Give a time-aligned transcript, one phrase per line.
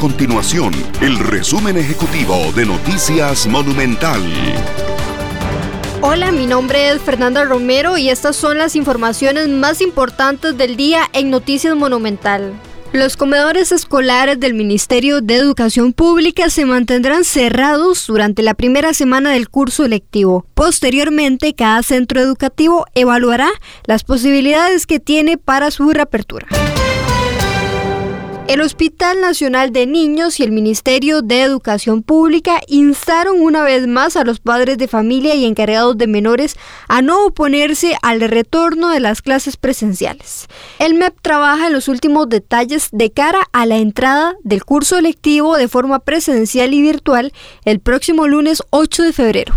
[0.00, 4.22] continuación el resumen ejecutivo de Noticias Monumental.
[6.00, 11.02] Hola, mi nombre es Fernanda Romero y estas son las informaciones más importantes del día
[11.12, 12.54] en Noticias Monumental.
[12.94, 19.32] Los comedores escolares del Ministerio de Educación Pública se mantendrán cerrados durante la primera semana
[19.32, 20.46] del curso lectivo.
[20.54, 23.50] Posteriormente, cada centro educativo evaluará
[23.84, 26.46] las posibilidades que tiene para su reapertura.
[28.50, 34.16] El Hospital Nacional de Niños y el Ministerio de Educación Pública instaron una vez más
[34.16, 36.56] a los padres de familia y encargados de menores
[36.88, 40.48] a no oponerse al retorno de las clases presenciales.
[40.80, 45.56] El MEP trabaja en los últimos detalles de cara a la entrada del curso lectivo
[45.56, 47.32] de forma presencial y virtual
[47.64, 49.54] el próximo lunes 8 de febrero.